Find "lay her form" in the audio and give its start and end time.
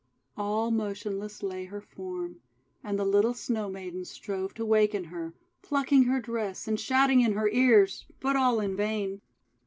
1.43-2.41